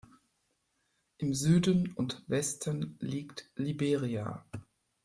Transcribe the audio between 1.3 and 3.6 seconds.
Süden und Westen liegt